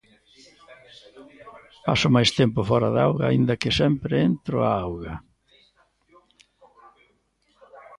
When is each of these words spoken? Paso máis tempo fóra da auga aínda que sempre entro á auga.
Paso 1.85 2.07
máis 2.15 2.29
tempo 2.39 2.59
fóra 2.69 2.89
da 2.95 3.01
auga 3.07 3.25
aínda 3.27 3.59
que 3.61 3.77
sempre 3.79 4.13
entro 4.29 4.55
á 4.69 4.71
auga. 4.83 5.15